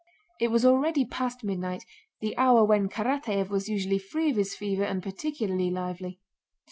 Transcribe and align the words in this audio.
It 0.39 0.47
was 0.47 0.65
already 0.65 1.05
past 1.05 1.43
midnight, 1.43 1.85
the 2.21 2.35
hour 2.35 2.63
when 2.65 2.89
Karatáev 2.89 3.49
was 3.49 3.69
usually 3.69 3.99
free 3.99 4.31
of 4.31 4.37
his 4.37 4.55
fever 4.55 4.81
and 4.83 5.03
particularly 5.03 5.69
lively. 5.69 6.19